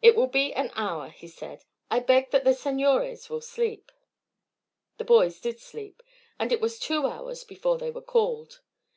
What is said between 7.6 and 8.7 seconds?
they were called.